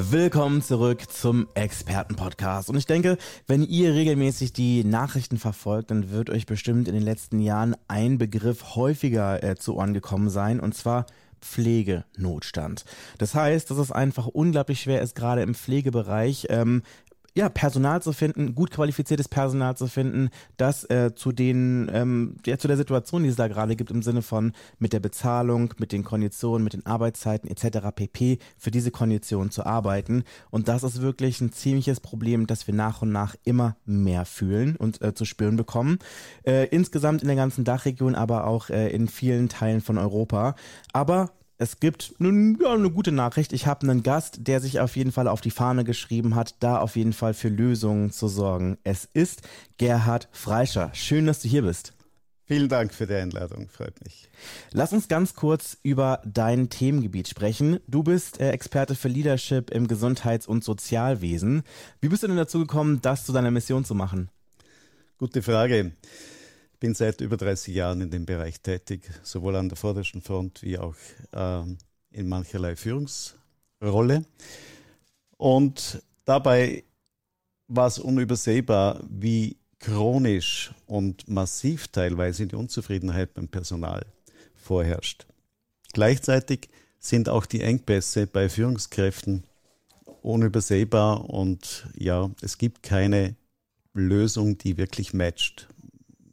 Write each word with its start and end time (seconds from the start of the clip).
Willkommen 0.00 0.62
zurück 0.62 1.10
zum 1.10 1.48
Expertenpodcast. 1.54 2.70
Und 2.70 2.76
ich 2.76 2.86
denke, 2.86 3.18
wenn 3.48 3.64
ihr 3.64 3.94
regelmäßig 3.94 4.52
die 4.52 4.84
Nachrichten 4.84 5.38
verfolgt, 5.38 5.90
dann 5.90 6.12
wird 6.12 6.30
euch 6.30 6.46
bestimmt 6.46 6.86
in 6.86 6.94
den 6.94 7.02
letzten 7.02 7.40
Jahren 7.40 7.74
ein 7.88 8.16
Begriff 8.16 8.76
häufiger 8.76 9.42
äh, 9.42 9.56
zu 9.56 9.74
Ohren 9.74 9.94
gekommen 9.94 10.30
sein, 10.30 10.60
und 10.60 10.76
zwar 10.76 11.06
Pflegenotstand. 11.40 12.84
Das 13.18 13.34
heißt, 13.34 13.72
dass 13.72 13.78
es 13.78 13.90
einfach 13.90 14.28
unglaublich 14.28 14.82
schwer 14.82 15.02
ist, 15.02 15.16
gerade 15.16 15.42
im 15.42 15.56
Pflegebereich 15.56 16.46
ähm, 16.48 16.82
ja, 17.34 17.48
Personal 17.48 18.02
zu 18.02 18.12
finden, 18.12 18.54
gut 18.54 18.70
qualifiziertes 18.70 19.28
Personal 19.28 19.76
zu 19.76 19.86
finden, 19.86 20.30
das 20.56 20.84
äh, 20.84 21.14
zu 21.14 21.30
den, 21.32 21.90
ähm, 21.92 22.36
ja, 22.46 22.58
zu 22.58 22.68
der 22.68 22.76
Situation, 22.76 23.22
die 23.22 23.28
es 23.28 23.36
da 23.36 23.48
gerade 23.48 23.76
gibt, 23.76 23.90
im 23.90 24.02
Sinne 24.02 24.22
von 24.22 24.52
mit 24.78 24.92
der 24.92 25.00
Bezahlung, 25.00 25.74
mit 25.78 25.92
den 25.92 26.04
Konditionen, 26.04 26.64
mit 26.64 26.72
den 26.72 26.86
Arbeitszeiten 26.86 27.48
etc. 27.48 27.88
pp. 27.94 28.38
für 28.56 28.70
diese 28.70 28.90
Konditionen 28.90 29.50
zu 29.50 29.64
arbeiten. 29.64 30.24
Und 30.50 30.68
das 30.68 30.82
ist 30.82 31.00
wirklich 31.00 31.40
ein 31.40 31.52
ziemliches 31.52 32.00
Problem, 32.00 32.46
das 32.46 32.66
wir 32.66 32.74
nach 32.74 33.02
und 33.02 33.12
nach 33.12 33.36
immer 33.44 33.76
mehr 33.84 34.24
fühlen 34.24 34.76
und 34.76 35.00
äh, 35.02 35.14
zu 35.14 35.24
spüren 35.24 35.56
bekommen. 35.56 35.98
Äh, 36.44 36.66
insgesamt 36.68 37.22
in 37.22 37.28
der 37.28 37.36
ganzen 37.36 37.64
Dachregion, 37.64 38.14
aber 38.14 38.46
auch 38.46 38.70
äh, 38.70 38.90
in 38.90 39.06
vielen 39.06 39.48
Teilen 39.48 39.80
von 39.80 39.98
Europa. 39.98 40.56
Aber 40.92 41.30
es 41.58 41.80
gibt 41.80 42.14
nun 42.18 42.56
ja, 42.62 42.72
eine 42.72 42.90
gute 42.90 43.10
Nachricht. 43.10 43.52
Ich 43.52 43.66
habe 43.66 43.82
einen 43.82 44.04
Gast, 44.04 44.46
der 44.46 44.60
sich 44.60 44.78
auf 44.78 44.96
jeden 44.96 45.10
Fall 45.10 45.26
auf 45.26 45.40
die 45.40 45.50
Fahne 45.50 45.82
geschrieben 45.82 46.36
hat, 46.36 46.54
da 46.60 46.78
auf 46.78 46.94
jeden 46.94 47.12
Fall 47.12 47.34
für 47.34 47.48
Lösungen 47.48 48.12
zu 48.12 48.28
sorgen. 48.28 48.78
Es 48.84 49.08
ist 49.12 49.42
Gerhard 49.76 50.28
Freischer. 50.30 50.90
Schön, 50.94 51.26
dass 51.26 51.42
du 51.42 51.48
hier 51.48 51.62
bist. 51.62 51.94
Vielen 52.46 52.68
Dank 52.68 52.94
für 52.94 53.06
die 53.06 53.14
Einladung, 53.14 53.68
freut 53.68 54.02
mich. 54.04 54.30
Lass 54.70 54.92
uns 54.92 55.08
ganz 55.08 55.34
kurz 55.34 55.76
über 55.82 56.22
dein 56.24 56.70
Themengebiet 56.70 57.28
sprechen. 57.28 57.80
Du 57.88 58.04
bist 58.04 58.40
äh, 58.40 58.52
Experte 58.52 58.94
für 58.94 59.08
Leadership 59.08 59.70
im 59.70 59.88
Gesundheits- 59.88 60.46
und 60.46 60.64
Sozialwesen. 60.64 61.64
Wie 62.00 62.08
bist 62.08 62.22
du 62.22 62.28
denn 62.28 62.36
dazu 62.36 62.60
gekommen, 62.60 63.00
das 63.02 63.26
zu 63.26 63.32
deiner 63.32 63.50
Mission 63.50 63.84
zu 63.84 63.94
machen? 63.94 64.30
Gute 65.18 65.42
Frage 65.42 65.92
bin 66.80 66.94
seit 66.94 67.20
über 67.20 67.36
30 67.36 67.74
Jahren 67.74 68.00
in 68.00 68.10
dem 68.10 68.26
Bereich 68.26 68.60
tätig, 68.60 69.10
sowohl 69.22 69.56
an 69.56 69.68
der 69.68 69.76
vordersten 69.76 70.22
Front 70.22 70.62
wie 70.62 70.78
auch 70.78 70.94
ähm, 71.32 71.78
in 72.10 72.28
mancherlei 72.28 72.76
Führungsrolle. 72.76 74.24
Und 75.36 76.02
dabei 76.24 76.84
war 77.66 77.86
es 77.86 77.98
unübersehbar, 77.98 79.02
wie 79.08 79.56
chronisch 79.78 80.72
und 80.86 81.28
massiv 81.28 81.88
teilweise 81.88 82.46
die 82.46 82.56
Unzufriedenheit 82.56 83.34
beim 83.34 83.48
Personal 83.48 84.04
vorherrscht. 84.54 85.26
Gleichzeitig 85.92 86.68
sind 86.98 87.28
auch 87.28 87.46
die 87.46 87.62
Engpässe 87.62 88.26
bei 88.26 88.48
Führungskräften 88.48 89.44
unübersehbar 90.22 91.30
und 91.30 91.88
ja, 91.94 92.30
es 92.42 92.58
gibt 92.58 92.82
keine 92.82 93.36
Lösung, 93.94 94.58
die 94.58 94.76
wirklich 94.76 95.14
matcht 95.14 95.68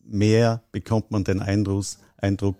mehr 0.06 0.62
bekommt 0.72 1.12
man 1.12 1.24
den 1.24 1.42
Eindruck, 1.42 1.86
Eindruck, 2.18 2.58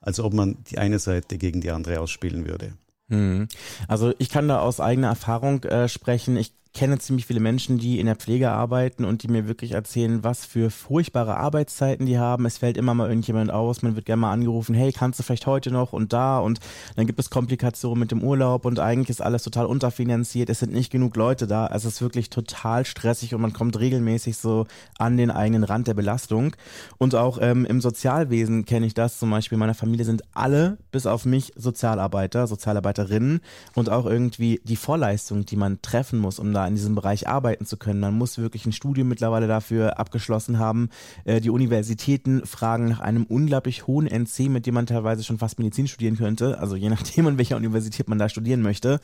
als 0.00 0.20
ob 0.20 0.34
man 0.34 0.58
die 0.70 0.78
eine 0.78 0.98
Seite 0.98 1.38
gegen 1.38 1.60
die 1.60 1.70
andere 1.70 2.00
ausspielen 2.00 2.46
würde. 2.46 2.74
Hm. 3.08 3.48
Also 3.88 4.14
ich 4.18 4.28
kann 4.28 4.48
da 4.48 4.60
aus 4.60 4.80
eigener 4.80 5.08
Erfahrung 5.08 5.62
äh, 5.64 5.88
sprechen. 5.88 6.36
Ich 6.36 6.52
kenne 6.74 6.98
ziemlich 6.98 7.26
viele 7.26 7.40
Menschen, 7.40 7.78
die 7.78 8.00
in 8.00 8.06
der 8.06 8.16
Pflege 8.16 8.50
arbeiten 8.50 9.04
und 9.04 9.22
die 9.22 9.28
mir 9.28 9.46
wirklich 9.46 9.72
erzählen, 9.72 10.24
was 10.24 10.46
für 10.46 10.70
furchtbare 10.70 11.36
Arbeitszeiten 11.36 12.06
die 12.06 12.18
haben. 12.18 12.46
Es 12.46 12.58
fällt 12.58 12.76
immer 12.76 12.94
mal 12.94 13.08
irgendjemand 13.08 13.50
aus, 13.50 13.82
man 13.82 13.94
wird 13.94 14.06
gerne 14.06 14.20
mal 14.20 14.32
angerufen, 14.32 14.74
hey, 14.74 14.92
kannst 14.92 15.18
du 15.18 15.22
vielleicht 15.22 15.46
heute 15.46 15.70
noch 15.70 15.92
und 15.92 16.12
da? 16.12 16.38
Und 16.38 16.60
dann 16.96 17.06
gibt 17.06 17.20
es 17.20 17.30
Komplikationen 17.30 17.98
mit 17.98 18.10
dem 18.10 18.22
Urlaub 18.22 18.64
und 18.64 18.78
eigentlich 18.80 19.10
ist 19.10 19.20
alles 19.20 19.42
total 19.42 19.66
unterfinanziert, 19.66 20.48
es 20.48 20.60
sind 20.60 20.72
nicht 20.72 20.90
genug 20.90 21.16
Leute 21.16 21.46
da, 21.46 21.66
es 21.66 21.84
ist 21.84 22.00
wirklich 22.00 22.30
total 22.30 22.86
stressig 22.86 23.34
und 23.34 23.42
man 23.42 23.52
kommt 23.52 23.78
regelmäßig 23.78 24.36
so 24.36 24.66
an 24.98 25.16
den 25.16 25.30
eigenen 25.30 25.64
Rand 25.64 25.88
der 25.88 25.94
Belastung. 25.94 26.56
Und 26.98 27.14
auch 27.14 27.38
ähm, 27.40 27.66
im 27.66 27.80
Sozialwesen 27.80 28.64
kenne 28.64 28.86
ich 28.86 28.94
das. 28.94 29.18
Zum 29.18 29.30
Beispiel, 29.30 29.56
in 29.56 29.60
meiner 29.60 29.74
Familie 29.74 30.04
sind 30.04 30.22
alle, 30.32 30.78
bis 30.90 31.06
auf 31.06 31.24
mich, 31.24 31.52
Sozialarbeiter, 31.56 32.46
Sozialarbeiterinnen. 32.46 33.40
Und 33.74 33.90
auch 33.90 34.06
irgendwie 34.06 34.60
die 34.64 34.76
Vorleistung, 34.76 35.44
die 35.44 35.56
man 35.56 35.82
treffen 35.82 36.18
muss, 36.18 36.38
um 36.38 36.52
da 36.52 36.61
in 36.66 36.74
diesem 36.74 36.94
Bereich 36.94 37.28
arbeiten 37.28 37.66
zu 37.66 37.76
können. 37.76 38.00
Man 38.00 38.14
muss 38.14 38.38
wirklich 38.38 38.66
ein 38.66 38.72
Studium 38.72 39.08
mittlerweile 39.08 39.46
dafür 39.46 39.98
abgeschlossen 39.98 40.58
haben. 40.58 40.88
Äh, 41.24 41.40
die 41.40 41.50
Universitäten 41.50 42.44
fragen 42.46 42.86
nach 42.86 43.00
einem 43.00 43.24
unglaublich 43.24 43.86
hohen 43.86 44.06
NC, 44.06 44.48
mit 44.48 44.66
dem 44.66 44.74
man 44.74 44.86
teilweise 44.86 45.24
schon 45.24 45.38
fast 45.38 45.58
Medizin 45.58 45.88
studieren 45.88 46.16
könnte. 46.16 46.58
Also 46.58 46.76
je 46.76 46.88
nachdem, 46.88 47.26
an 47.26 47.38
welcher 47.38 47.56
Universität 47.56 48.08
man 48.08 48.18
da 48.18 48.28
studieren 48.28 48.62
möchte. 48.62 49.00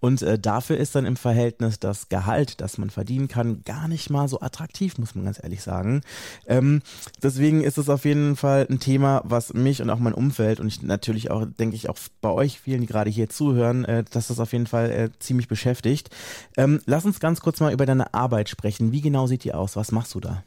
Und 0.00 0.22
äh, 0.22 0.38
dafür 0.38 0.76
ist 0.76 0.94
dann 0.94 1.06
im 1.06 1.16
Verhältnis 1.16 1.78
das 1.78 2.08
Gehalt, 2.08 2.60
das 2.60 2.78
man 2.78 2.90
verdienen 2.90 3.28
kann, 3.28 3.62
gar 3.64 3.88
nicht 3.88 4.10
mal 4.10 4.28
so 4.28 4.40
attraktiv, 4.40 4.98
muss 4.98 5.14
man 5.14 5.24
ganz 5.24 5.42
ehrlich 5.42 5.62
sagen. 5.62 6.02
Ähm, 6.46 6.82
deswegen 7.22 7.62
ist 7.62 7.78
es 7.78 7.88
auf 7.88 8.04
jeden 8.04 8.36
Fall 8.36 8.66
ein 8.68 8.80
Thema, 8.80 9.22
was 9.24 9.54
mich 9.54 9.82
und 9.82 9.90
auch 9.90 9.98
mein 9.98 10.14
Umfeld 10.14 10.60
und 10.60 10.68
ich 10.68 10.82
natürlich 10.82 11.30
auch, 11.30 11.44
denke 11.46 11.76
ich, 11.76 11.88
auch 11.88 11.98
bei 12.20 12.30
euch 12.30 12.60
vielen, 12.60 12.80
die 12.82 12.86
gerade 12.86 13.10
hier 13.10 13.28
zuhören, 13.28 13.84
äh, 13.84 14.04
dass 14.10 14.28
das 14.28 14.40
auf 14.40 14.52
jeden 14.52 14.66
Fall 14.66 15.10
ziemlich 15.18 15.48
beschäftigt. 15.48 16.10
Ähm, 16.56 16.80
lass 17.02 17.06
uns 17.06 17.18
ganz 17.18 17.40
kurz 17.40 17.58
mal 17.58 17.72
über 17.72 17.84
deine 17.84 18.14
Arbeit 18.14 18.48
sprechen. 18.48 18.92
Wie 18.92 19.00
genau 19.00 19.26
sieht 19.26 19.42
die 19.42 19.52
aus? 19.52 19.74
Was 19.74 19.90
machst 19.90 20.14
du 20.14 20.20
da? 20.20 20.44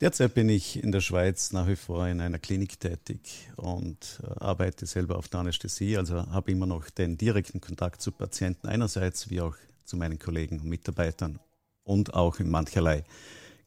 Derzeit 0.00 0.32
bin 0.32 0.48
ich 0.48 0.82
in 0.82 0.90
der 0.90 1.02
Schweiz 1.02 1.52
nach 1.52 1.68
wie 1.68 1.76
vor 1.76 2.08
in 2.08 2.18
einer 2.22 2.38
Klinik 2.38 2.80
tätig 2.80 3.50
und 3.56 4.20
äh, 4.22 4.40
arbeite 4.40 4.86
selber 4.86 5.18
auf 5.18 5.28
der 5.28 5.40
Anästhesie, 5.40 5.98
also 5.98 6.16
habe 6.30 6.50
immer 6.50 6.64
noch 6.64 6.88
den 6.88 7.18
direkten 7.18 7.60
Kontakt 7.60 8.00
zu 8.00 8.10
Patienten 8.10 8.68
einerseits 8.68 9.28
wie 9.28 9.42
auch 9.42 9.54
zu 9.84 9.98
meinen 9.98 10.18
Kollegen 10.18 10.60
und 10.60 10.66
Mitarbeitern 10.66 11.38
und 11.84 12.14
auch 12.14 12.40
in 12.40 12.48
mancherlei 12.48 13.04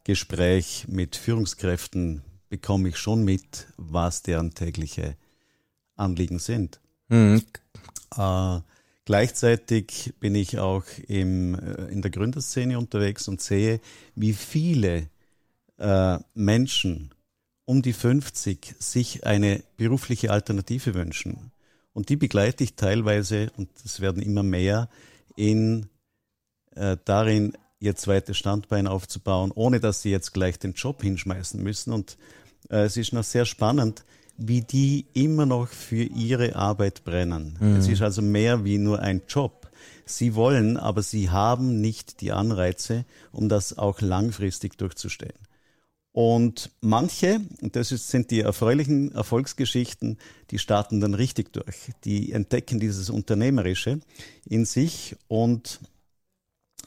Gespräch 0.02 0.86
mit 0.88 1.14
Führungskräften 1.14 2.22
bekomme 2.48 2.88
ich 2.88 2.96
schon 2.96 3.24
mit, 3.24 3.68
was 3.76 4.22
deren 4.22 4.52
tägliche 4.52 5.16
Anliegen 5.94 6.40
sind. 6.40 6.80
Mhm. 7.08 7.42
Äh, 8.16 8.60
Gleichzeitig 9.06 10.14
bin 10.18 10.34
ich 10.34 10.58
auch 10.58 10.84
im, 11.06 11.54
äh, 11.54 11.84
in 11.92 12.02
der 12.02 12.10
Gründerszene 12.10 12.76
unterwegs 12.76 13.28
und 13.28 13.40
sehe, 13.40 13.80
wie 14.16 14.32
viele 14.32 15.08
äh, 15.78 16.18
Menschen 16.34 17.14
um 17.64 17.82
die 17.82 17.92
50 17.92 18.74
sich 18.80 19.24
eine 19.24 19.62
berufliche 19.76 20.32
Alternative 20.32 20.94
wünschen. 20.94 21.52
Und 21.92 22.08
die 22.08 22.16
begleite 22.16 22.64
ich 22.64 22.74
teilweise, 22.74 23.52
und 23.56 23.70
es 23.84 24.00
werden 24.00 24.20
immer 24.20 24.42
mehr, 24.42 24.88
in 25.36 25.88
äh, 26.74 26.96
darin, 27.04 27.56
ihr 27.78 27.94
zweites 27.94 28.36
Standbein 28.36 28.88
aufzubauen, 28.88 29.52
ohne 29.54 29.78
dass 29.78 30.02
sie 30.02 30.10
jetzt 30.10 30.32
gleich 30.32 30.58
den 30.58 30.72
Job 30.72 31.02
hinschmeißen 31.02 31.62
müssen. 31.62 31.92
Und 31.92 32.18
äh, 32.70 32.84
es 32.84 32.96
ist 32.96 33.12
noch 33.12 33.22
sehr 33.22 33.44
spannend, 33.44 34.04
wie 34.36 34.62
die 34.62 35.06
immer 35.14 35.46
noch 35.46 35.68
für 35.68 36.02
ihre 36.02 36.56
Arbeit 36.56 37.04
brennen. 37.04 37.56
Mhm. 37.60 37.76
Es 37.76 37.88
ist 37.88 38.02
also 38.02 38.22
mehr 38.22 38.64
wie 38.64 38.78
nur 38.78 39.00
ein 39.00 39.22
Job. 39.28 39.70
Sie 40.04 40.34
wollen, 40.34 40.76
aber 40.76 41.02
sie 41.02 41.30
haben 41.30 41.80
nicht 41.80 42.20
die 42.20 42.32
Anreize, 42.32 43.04
um 43.32 43.48
das 43.48 43.76
auch 43.76 44.00
langfristig 44.00 44.78
durchzustehen. 44.78 45.34
Und 46.12 46.70
manche, 46.80 47.40
und 47.60 47.76
das 47.76 47.92
ist, 47.92 48.08
sind 48.08 48.30
die 48.30 48.40
erfreulichen 48.40 49.12
Erfolgsgeschichten, 49.12 50.16
die 50.50 50.58
starten 50.58 51.00
dann 51.00 51.12
richtig 51.12 51.52
durch. 51.52 51.90
Die 52.04 52.32
entdecken 52.32 52.80
dieses 52.80 53.10
Unternehmerische 53.10 54.00
in 54.46 54.64
sich 54.64 55.16
und 55.28 55.80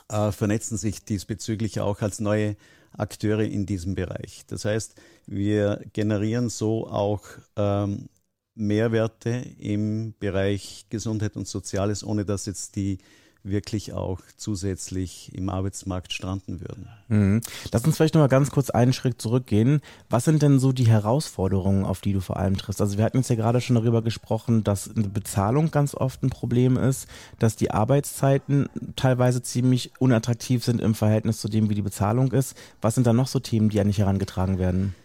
äh, 0.09 0.31
vernetzen 0.31 0.77
sich 0.77 1.03
diesbezüglich 1.03 1.79
auch 1.79 2.01
als 2.01 2.19
neue 2.19 2.55
Akteure 2.97 3.43
in 3.43 3.65
diesem 3.65 3.95
Bereich. 3.95 4.45
Das 4.47 4.65
heißt, 4.65 4.95
wir 5.27 5.83
generieren 5.93 6.49
so 6.49 6.87
auch 6.87 7.23
ähm, 7.55 8.09
Mehrwerte 8.55 9.45
im 9.57 10.13
Bereich 10.19 10.85
Gesundheit 10.89 11.35
und 11.37 11.47
Soziales, 11.47 12.03
ohne 12.03 12.25
dass 12.25 12.45
jetzt 12.45 12.75
die 12.75 12.97
wirklich 13.43 13.93
auch 13.93 14.19
zusätzlich 14.37 15.33
im 15.33 15.49
Arbeitsmarkt 15.49 16.13
stranden 16.13 16.61
würden. 16.61 16.89
Mhm. 17.07 17.41
Lass 17.71 17.85
uns 17.85 17.95
vielleicht 17.95 18.13
noch 18.13 18.21
mal 18.21 18.27
ganz 18.27 18.51
kurz 18.51 18.69
einen 18.69 18.93
Schritt 18.93 19.21
zurückgehen. 19.21 19.81
Was 20.09 20.25
sind 20.25 20.41
denn 20.41 20.59
so 20.59 20.71
die 20.71 20.87
Herausforderungen, 20.87 21.85
auf 21.85 22.01
die 22.01 22.13
du 22.13 22.19
vor 22.19 22.37
allem 22.37 22.57
triffst? 22.57 22.81
Also 22.81 22.97
wir 22.97 23.05
hatten 23.05 23.17
jetzt 23.17 23.29
ja 23.29 23.35
gerade 23.35 23.61
schon 23.61 23.75
darüber 23.75 24.01
gesprochen, 24.01 24.63
dass 24.63 24.93
eine 24.93 25.07
Bezahlung 25.07 25.71
ganz 25.71 25.95
oft 25.95 26.21
ein 26.23 26.29
Problem 26.29 26.77
ist, 26.77 27.07
dass 27.39 27.55
die 27.55 27.71
Arbeitszeiten 27.71 28.67
teilweise 28.95 29.41
ziemlich 29.41 29.91
unattraktiv 29.99 30.63
sind 30.63 30.81
im 30.81 30.93
Verhältnis 30.93 31.39
zu 31.39 31.47
dem, 31.47 31.69
wie 31.69 31.75
die 31.75 31.81
Bezahlung 31.81 32.31
ist. 32.31 32.57
Was 32.81 32.95
sind 32.95 33.07
da 33.07 33.13
noch 33.13 33.27
so 33.27 33.39
Themen, 33.39 33.69
die 33.69 33.79
an 33.79 33.87
dich 33.87 33.99
herangetragen 33.99 34.59
werden? 34.59 34.95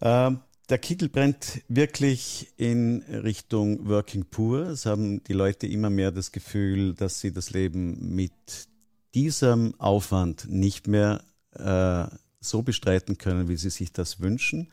Ähm, 0.00 0.40
der 0.68 0.78
Kittel 0.78 1.08
brennt 1.08 1.62
wirklich 1.68 2.48
in 2.56 3.02
Richtung 3.02 3.88
Working 3.88 4.24
Poor. 4.24 4.62
Es 4.62 4.84
haben 4.84 5.22
die 5.24 5.32
Leute 5.32 5.66
immer 5.66 5.90
mehr 5.90 6.10
das 6.10 6.32
Gefühl, 6.32 6.94
dass 6.94 7.20
sie 7.20 7.32
das 7.32 7.50
Leben 7.50 8.14
mit 8.14 8.32
diesem 9.14 9.78
Aufwand 9.78 10.48
nicht 10.48 10.88
mehr 10.88 11.22
äh, 11.52 12.06
so 12.40 12.62
bestreiten 12.62 13.16
können, 13.16 13.48
wie 13.48 13.56
sie 13.56 13.70
sich 13.70 13.92
das 13.92 14.20
wünschen. 14.20 14.68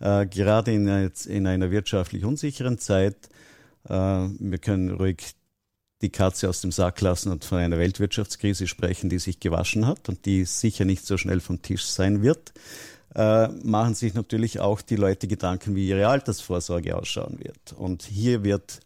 Äh, 0.00 0.26
gerade 0.26 0.72
in, 0.72 0.88
in, 1.26 1.46
einer 1.46 1.70
wirtschaftlich 1.70 2.24
unsicheren 2.24 2.78
Zeit. 2.78 3.28
Äh, 3.84 3.92
wir 3.92 4.58
können 4.58 4.90
ruhig 4.90 5.34
die 6.02 6.10
Katze 6.10 6.48
aus 6.48 6.60
dem 6.62 6.72
Sack 6.72 7.00
lassen 7.00 7.30
und 7.30 7.44
von 7.44 7.58
einer 7.58 7.78
Weltwirtschaftskrise 7.78 8.66
sprechen, 8.66 9.08
die 9.08 9.18
sich 9.18 9.40
gewaschen 9.40 9.86
hat 9.86 10.08
und 10.08 10.24
die 10.26 10.44
sicher 10.44 10.84
nicht 10.84 11.06
so 11.06 11.16
schnell 11.16 11.40
vom 11.40 11.62
Tisch 11.62 11.84
sein 11.84 12.22
wird 12.22 12.52
äh, 13.16 13.48
machen 13.48 13.94
sich 13.94 14.12
natürlich 14.12 14.60
auch 14.60 14.82
die 14.82 14.96
Leute 14.96 15.26
Gedanken, 15.26 15.74
wie 15.74 15.88
ihre 15.88 16.06
Altersvorsorge 16.06 16.94
ausschauen 16.94 17.38
wird. 17.38 17.72
Und 17.72 18.02
hier 18.02 18.44
wird, 18.44 18.80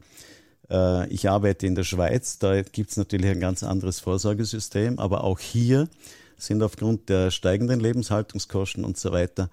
äh, 0.70 1.08
ich 1.08 1.28
arbeite 1.28 1.66
in 1.66 1.74
der 1.74 1.82
Schweiz, 1.82 2.38
da 2.38 2.62
gibt 2.62 2.90
es 2.90 2.96
natürlich 2.96 3.28
ein 3.28 3.40
ganz 3.40 3.64
anderes 3.64 3.98
Vorsorgesystem, 3.98 5.00
aber 5.00 5.24
auch 5.24 5.40
hier 5.40 5.88
sind 6.36 6.62
aufgrund 6.62 7.08
der 7.08 7.32
steigenden 7.32 7.80
Lebenshaltungskosten 7.80 8.84
und 8.84 8.96
so 8.96 9.10
weiter, 9.10 9.50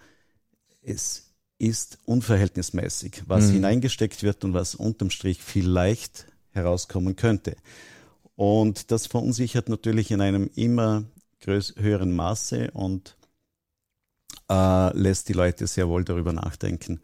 es 0.83 1.33
ist 1.57 1.97
unverhältnismäßig, 2.05 3.23
was 3.25 3.47
mhm. 3.47 3.53
hineingesteckt 3.53 4.21
wird 4.21 4.43
und 4.43 4.53
was 4.53 4.75
unterm 4.75 5.09
Strich 5.09 5.41
vielleicht 5.41 6.27
herauskommen 6.51 7.15
könnte. 7.15 7.55
Und 8.35 8.91
das 8.91 9.07
verunsichert 9.07 9.69
natürlich 9.69 10.11
in 10.11 10.21
einem 10.21 10.51
immer 10.55 11.05
höheren 11.45 12.15
Maße 12.15 12.69
und 12.71 13.16
äh, 14.49 14.97
lässt 14.97 15.29
die 15.29 15.33
Leute 15.33 15.67
sehr 15.67 15.87
wohl 15.87 16.03
darüber 16.03 16.33
nachdenken, 16.33 17.01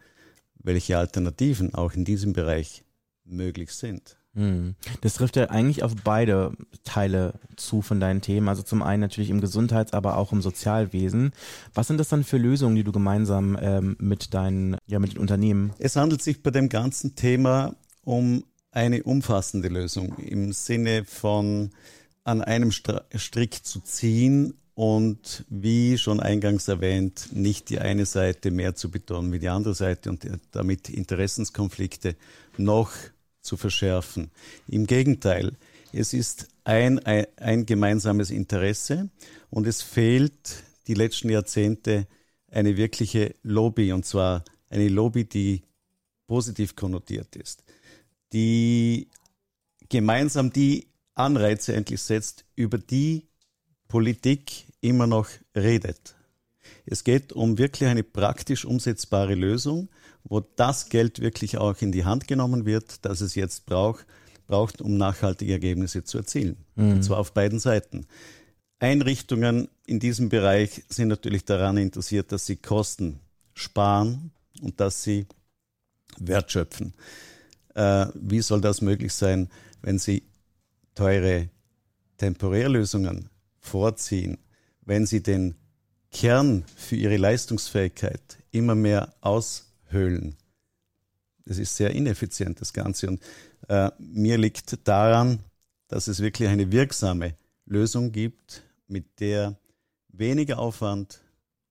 welche 0.55 0.97
Alternativen 0.97 1.73
auch 1.73 1.93
in 1.93 2.05
diesem 2.05 2.33
Bereich 2.33 2.83
möglich 3.25 3.71
sind. 3.71 4.17
Hm. 4.35 4.75
Das 5.01 5.15
trifft 5.15 5.35
ja 5.35 5.49
eigentlich 5.51 5.83
auf 5.83 5.93
beide 6.03 6.53
Teile 6.83 7.35
zu 7.55 7.81
von 7.83 7.99
deinen 7.99 8.21
Themen. 8.21 8.49
Also 8.49 8.63
zum 8.63 8.81
einen 8.81 9.01
natürlich 9.01 9.29
im 9.29 9.41
Gesundheits-, 9.41 9.93
aber 9.93 10.17
auch 10.17 10.31
im 10.31 10.41
Sozialwesen. 10.41 11.33
Was 11.73 11.87
sind 11.87 11.99
das 11.99 12.09
dann 12.09 12.23
für 12.23 12.37
Lösungen, 12.37 12.75
die 12.75 12.83
du 12.83 12.91
gemeinsam 12.91 13.57
ähm, 13.61 13.95
mit 13.99 14.33
deinen, 14.33 14.77
ja, 14.87 14.97
mit 14.99 15.13
den 15.13 15.19
Unternehmen? 15.19 15.73
Es 15.77 15.95
handelt 15.95 16.23
sich 16.23 16.41
bei 16.41 16.49
dem 16.49 16.69
ganzen 16.69 17.15
Thema 17.15 17.75
um 18.03 18.43
eine 18.71 19.03
umfassende 19.03 19.67
Lösung 19.67 20.17
im 20.17 20.51
Sinne 20.51 21.05
von 21.05 21.69
an 22.23 22.41
einem 22.41 22.71
Strick 22.71 23.63
zu 23.63 23.81
ziehen 23.81 24.55
und 24.75 25.45
wie 25.49 25.97
schon 25.97 26.19
eingangs 26.19 26.67
erwähnt, 26.67 27.29
nicht 27.31 27.69
die 27.69 27.79
eine 27.79 28.05
Seite 28.05 28.51
mehr 28.51 28.75
zu 28.75 28.89
betonen 28.89 29.31
wie 29.31 29.39
die 29.39 29.49
andere 29.49 29.75
Seite 29.75 30.09
und 30.09 30.27
damit 30.51 30.89
Interessenskonflikte 30.89 32.15
noch 32.57 32.91
zu 33.41 33.57
verschärfen. 33.57 34.31
Im 34.67 34.87
Gegenteil, 34.87 35.53
es 35.91 36.13
ist 36.13 36.47
ein, 36.63 36.99
ein, 36.99 37.27
ein 37.37 37.65
gemeinsames 37.65 38.31
Interesse 38.31 39.09
und 39.49 39.67
es 39.67 39.81
fehlt 39.81 40.63
die 40.87 40.95
letzten 40.95 41.29
Jahrzehnte 41.29 42.07
eine 42.49 42.77
wirkliche 42.77 43.35
Lobby 43.43 43.91
und 43.91 44.05
zwar 44.05 44.43
eine 44.69 44.87
Lobby, 44.87 45.25
die 45.25 45.61
positiv 46.25 46.75
konnotiert 46.75 47.35
ist, 47.35 47.63
die 48.31 49.07
gemeinsam 49.89 50.51
die 50.51 50.87
Anreize 51.13 51.73
endlich 51.75 52.01
setzt, 52.01 52.45
über 52.55 52.79
die 52.79 53.27
Politik 53.87 54.65
immer 54.81 55.07
noch 55.07 55.27
redet. 55.55 56.15
Es 56.85 57.03
geht 57.03 57.33
um 57.33 57.57
wirklich 57.57 57.89
eine 57.89 58.03
praktisch 58.03 58.65
umsetzbare 58.65 59.35
Lösung, 59.35 59.89
wo 60.23 60.41
das 60.41 60.89
Geld 60.89 61.19
wirklich 61.19 61.57
auch 61.57 61.81
in 61.81 61.91
die 61.91 62.05
Hand 62.05 62.27
genommen 62.27 62.65
wird, 62.65 63.05
das 63.05 63.21
es 63.21 63.35
jetzt 63.35 63.65
braucht, 63.65 64.05
braucht 64.47 64.81
um 64.81 64.97
nachhaltige 64.97 65.53
Ergebnisse 65.53 66.03
zu 66.03 66.17
erzielen. 66.17 66.57
Mhm. 66.75 66.91
Und 66.93 67.03
zwar 67.03 67.19
auf 67.19 67.33
beiden 67.33 67.59
Seiten. 67.59 68.05
Einrichtungen 68.79 69.69
in 69.85 69.99
diesem 69.99 70.29
Bereich 70.29 70.83
sind 70.89 71.07
natürlich 71.07 71.45
daran 71.45 71.77
interessiert, 71.77 72.31
dass 72.31 72.45
sie 72.45 72.57
Kosten 72.57 73.19
sparen 73.53 74.31
und 74.61 74.79
dass 74.79 75.03
sie 75.03 75.25
Wert 76.17 76.51
schöpfen. 76.51 76.93
Äh, 77.75 78.07
wie 78.13 78.41
soll 78.41 78.61
das 78.61 78.81
möglich 78.81 79.13
sein, 79.13 79.49
wenn 79.81 79.99
sie 79.99 80.23
teure 80.95 81.49
Temporärlösungen 82.17 83.29
vorziehen, 83.63 84.37
wenn 84.81 85.05
sie 85.05 85.23
den 85.23 85.55
Kern 86.11 86.63
für 86.75 86.95
ihre 86.95 87.17
Leistungsfähigkeit 87.17 88.21
immer 88.51 88.75
mehr 88.75 89.13
aushöhlen. 89.21 90.35
Das 91.45 91.57
ist 91.57 91.75
sehr 91.75 91.91
ineffizient, 91.91 92.61
das 92.61 92.71
Ganze. 92.71 93.07
Und 93.07 93.21
äh, 93.67 93.89
mir 93.97 94.37
liegt 94.37 94.87
daran, 94.87 95.39
dass 95.87 96.07
es 96.07 96.19
wirklich 96.19 96.49
eine 96.49 96.71
wirksame 96.71 97.35
Lösung 97.65 98.11
gibt, 98.11 98.63
mit 98.87 99.19
der 99.19 99.57
weniger 100.09 100.59
Aufwand 100.59 101.21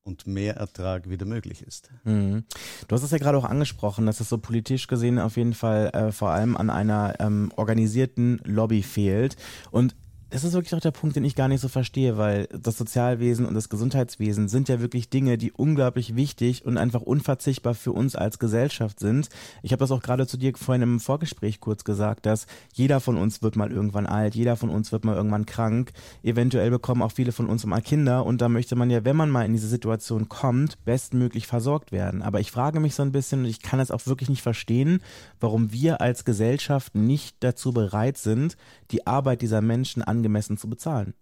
und 0.02 0.26
mehr 0.26 0.56
Ertrag 0.56 1.08
wieder 1.08 1.26
möglich 1.26 1.62
ist. 1.62 1.90
Mhm. 2.04 2.44
Du 2.88 2.96
hast 2.96 3.04
es 3.04 3.12
ja 3.12 3.18
gerade 3.18 3.38
auch 3.38 3.44
angesprochen, 3.44 4.06
dass 4.06 4.20
es 4.20 4.28
so 4.28 4.38
politisch 4.38 4.88
gesehen 4.88 5.18
auf 5.18 5.36
jeden 5.36 5.54
Fall 5.54 5.90
äh, 5.90 6.12
vor 6.12 6.30
allem 6.30 6.56
an 6.56 6.70
einer 6.70 7.20
ähm, 7.20 7.52
organisierten 7.56 8.40
Lobby 8.44 8.82
fehlt. 8.82 9.36
Und 9.70 9.94
das 10.32 10.44
ist 10.44 10.55
wirklich 10.55 10.75
auch 10.75 10.81
der 10.81 10.93
Punkt, 10.93 11.14
den 11.14 11.25
ich 11.25 11.34
gar 11.34 11.49
nicht 11.49 11.61
so 11.61 11.69
verstehe, 11.69 12.17
weil 12.17 12.46
das 12.46 12.79
Sozialwesen 12.79 13.44
und 13.44 13.52
das 13.52 13.69
Gesundheitswesen 13.69 14.49
sind 14.49 14.70
ja 14.70 14.81
wirklich 14.81 15.11
Dinge, 15.11 15.37
die 15.37 15.52
unglaublich 15.52 16.17
wichtig 16.17 16.64
und 16.64 16.79
einfach 16.79 17.02
unverzichtbar 17.02 17.75
für 17.75 17.93
uns 17.93 18.17
als 18.17 18.38
Gesellschaft 18.38 18.99
sind. 18.99 19.29
Ich 19.62 19.73
habe 19.73 19.81
das 19.81 19.90
auch 19.90 20.00
gerade 20.00 20.26
zu 20.26 20.38
dir 20.38 20.55
vorhin 20.56 20.81
im 20.81 21.00
Vorgespräch 21.00 21.61
kurz 21.61 21.84
gesagt, 21.84 22.25
dass 22.25 22.46
jeder 22.73 23.00
von 23.00 23.19
uns 23.19 23.43
wird 23.43 23.56
mal 23.56 23.70
irgendwann 23.70 24.06
alt, 24.06 24.34
jeder 24.34 24.56
von 24.56 24.70
uns 24.70 24.90
wird 24.90 25.05
mal 25.05 25.17
irgendwann 25.17 25.44
krank. 25.44 25.93
Eventuell 26.23 26.70
bekommen 26.70 27.02
auch 27.02 27.12
viele 27.12 27.32
von 27.32 27.46
uns 27.46 27.67
mal 27.67 27.82
Kinder 27.82 28.25
und 28.25 28.40
da 28.40 28.49
möchte 28.49 28.75
man 28.75 28.88
ja, 28.88 29.05
wenn 29.05 29.17
man 29.17 29.28
mal 29.28 29.44
in 29.44 29.52
diese 29.52 29.69
Situation 29.69 30.31
kommt, 30.31 30.82
bestmöglich 30.87 31.46
versorgt 31.46 31.93
werden. 31.93 32.23
Aber 32.23 32.40
ich 32.40 32.50
frage 32.50 32.81
mich 32.81 32.94
so 32.94 33.02
ein 33.02 33.12
bisschen 33.12 33.40
und 33.40 33.46
ich 33.46 33.61
kann 33.61 33.81
es 33.81 33.90
auch 33.90 34.06
wirklich 34.06 34.31
nicht 34.31 34.43
verstehen, 34.43 35.02
warum 35.40 35.73
wir 35.73 36.00
als 36.00 36.25
Gesellschaft 36.25 36.94
nicht 36.94 37.37
dazu 37.40 37.73
bereit 37.73 38.17
sind, 38.17 38.56
die 38.93 39.06
Arbeit 39.06 39.43
dieser 39.43 39.61
Menschen 39.61 40.02
an 40.02 40.21
angemessen 40.22 40.56
zu 40.56 40.70
bezahlen? 40.70 41.14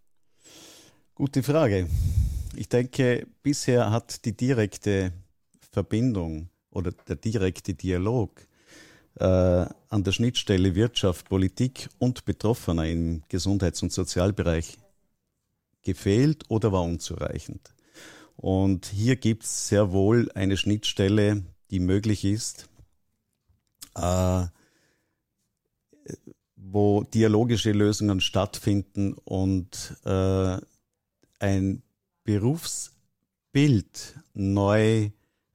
Gute 1.15 1.43
Frage. 1.43 1.89
Ich 2.55 2.69
denke, 2.69 3.27
bisher 3.43 3.91
hat 3.91 4.25
die 4.27 4.37
direkte 4.37 5.13
Verbindung 5.73 6.51
oder 6.71 6.93
der 6.93 7.17
direkte 7.17 7.73
Dialog 7.73 8.47
äh, 9.15 9.25
an 9.25 10.05
der 10.05 10.13
Schnittstelle 10.13 10.75
Wirtschaft, 10.75 11.29
Politik 11.29 11.89
und 11.99 12.27
Betroffener 12.27 12.87
im 12.87 13.23
Gesundheits- 13.29 13.83
und 13.83 13.93
Sozialbereich 13.93 14.77
gefehlt 15.83 16.45
oder 16.49 16.71
war 16.73 16.83
unzureichend. 16.83 17.75
Und 18.37 18.87
hier 18.87 19.17
gibt 19.17 19.45
es 19.45 19.69
sehr 19.69 19.93
wohl 19.93 20.31
eine 20.35 20.57
Schnittstelle, 20.59 21.43
die 21.71 21.81
möglich 21.81 22.25
ist, 22.25 22.69
äh, 23.97 24.47
wo 26.73 27.03
dialogische 27.03 27.73
Lösungen 27.73 28.21
stattfinden 28.21 29.15
und 29.25 29.97
äh, 30.05 30.57
ein 31.39 31.83
Berufsbild 32.25 34.15
neu 34.35 35.11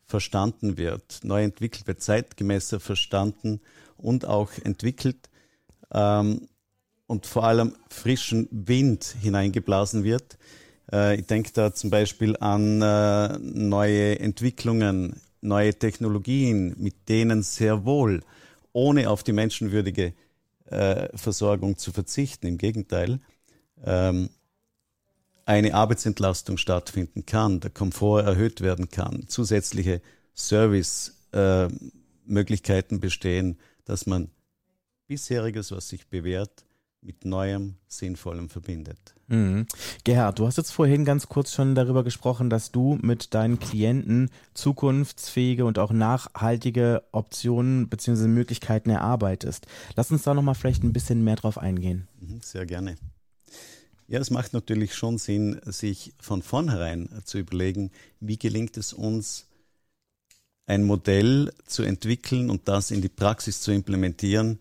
verstanden 0.06 0.78
wird, 0.78 1.20
neu 1.24 1.44
entwickelt 1.44 1.88
wird, 1.88 2.02
zeitgemäßer 2.02 2.80
verstanden 2.80 3.62
und 3.98 4.26
auch 4.26 4.52
entwickelt 4.64 5.30
ähm, 5.92 6.48
und 7.08 7.26
vor 7.26 7.44
allem 7.46 7.76
frischen 7.90 8.48
Wind 8.52 9.16
hineingeblasen 9.22 10.04
wird. 10.04 10.38
Äh, 10.92 11.20
ich 11.20 11.26
denke 11.28 11.52
da 11.54 11.74
zum 11.74 11.90
Beispiel 11.90 12.36
an 12.38 12.82
äh, 12.82 13.38
neue 13.40 14.20
Entwicklungen, 14.20 15.22
neue 15.42 15.74
Technologien, 15.74 16.76
mit 16.78 17.08
denen 17.10 17.44
sehr 17.44 17.86
wohl, 17.86 18.22
ohne 18.74 19.10
auf 19.10 19.24
die 19.24 19.34
menschenwürdige 19.34 20.14
Versorgung 21.16 21.78
zu 21.78 21.92
verzichten. 21.92 22.48
Im 22.48 22.58
Gegenteil, 22.58 23.20
ähm, 23.84 24.30
eine 25.46 25.76
Arbeitsentlastung 25.76 26.58
stattfinden 26.58 27.26
kann, 27.26 27.60
der 27.60 27.70
Komfort 27.70 28.24
erhöht 28.24 28.62
werden 28.62 28.90
kann, 28.90 29.28
zusätzliche 29.28 30.02
Servicemöglichkeiten 30.34 32.98
äh, 32.98 33.02
bestehen, 33.02 33.60
dass 33.86 34.08
man 34.08 34.32
bisheriges, 35.08 35.72
was 35.72 35.90
sich 35.90 36.08
bewährt, 36.08 36.66
mit 37.06 37.24
Neuem, 37.24 37.76
Sinnvollem 37.88 38.50
verbindet. 38.50 39.16
Mhm. 39.28 39.68
Gerhard, 40.04 40.40
du 40.40 40.48
hast 40.48 40.58
jetzt 40.58 40.72
vorhin 40.72 41.06
ganz 41.06 41.28
kurz 41.28 41.54
schon 41.54 41.76
darüber 41.76 42.04
gesprochen, 42.04 42.50
dass 42.50 42.72
du 42.72 42.98
mit 43.02 43.34
deinen 43.34 43.60
Klienten 43.60 44.30
zukunftsfähige 44.54 45.66
und 45.66 45.78
auch 45.78 45.92
nachhaltige 45.92 47.04
Optionen 47.12 47.90
bzw. 47.90 48.28
Möglichkeiten 48.28 48.90
erarbeitest. 48.90 49.68
Lass 49.96 50.12
uns 50.12 50.24
da 50.24 50.34
nochmal 50.34 50.56
vielleicht 50.56 50.84
ein 50.84 50.94
bisschen 50.94 51.24
mehr 51.24 51.36
drauf 51.36 51.58
eingehen. 51.58 52.08
Mhm, 52.20 52.42
sehr 52.42 52.66
gerne. 52.66 52.96
Ja, 54.08 54.20
es 54.20 54.30
macht 54.30 54.54
natürlich 54.54 54.94
schon 54.94 55.18
Sinn, 55.18 55.60
sich 55.66 56.14
von 56.20 56.42
vornherein 56.42 57.10
zu 57.24 57.38
überlegen, 57.40 57.92
wie 58.20 58.38
gelingt 58.38 58.78
es 58.78 58.94
uns, 58.94 59.48
ein 60.68 60.84
Modell 60.84 61.54
zu 61.68 61.84
entwickeln 61.84 62.50
und 62.50 62.68
das 62.68 62.90
in 62.90 63.02
die 63.02 63.10
Praxis 63.10 63.62
zu 63.62 63.72
implementieren, 63.72 64.60